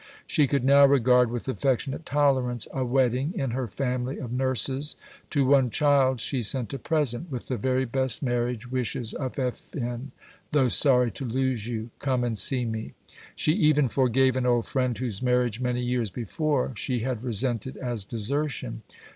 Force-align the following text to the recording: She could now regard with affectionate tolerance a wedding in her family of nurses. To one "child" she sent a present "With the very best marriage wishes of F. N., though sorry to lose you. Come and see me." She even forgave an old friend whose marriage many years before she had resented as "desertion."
She 0.25 0.47
could 0.47 0.63
now 0.63 0.87
regard 0.87 1.29
with 1.29 1.47
affectionate 1.47 2.07
tolerance 2.07 2.67
a 2.73 2.83
wedding 2.83 3.33
in 3.35 3.51
her 3.51 3.67
family 3.67 4.17
of 4.17 4.31
nurses. 4.31 4.95
To 5.29 5.45
one 5.45 5.69
"child" 5.69 6.19
she 6.19 6.41
sent 6.41 6.73
a 6.73 6.79
present 6.79 7.29
"With 7.31 7.49
the 7.49 7.55
very 7.55 7.85
best 7.85 8.23
marriage 8.23 8.71
wishes 8.71 9.13
of 9.13 9.37
F. 9.37 9.61
N., 9.75 10.11
though 10.53 10.69
sorry 10.69 11.11
to 11.11 11.23
lose 11.25 11.67
you. 11.67 11.91
Come 11.99 12.23
and 12.23 12.35
see 12.35 12.65
me." 12.65 12.93
She 13.35 13.51
even 13.51 13.89
forgave 13.89 14.35
an 14.35 14.47
old 14.47 14.65
friend 14.65 14.97
whose 14.97 15.21
marriage 15.21 15.61
many 15.61 15.81
years 15.83 16.09
before 16.09 16.71
she 16.75 17.01
had 17.01 17.23
resented 17.23 17.77
as 17.77 18.03
"desertion." 18.03 18.81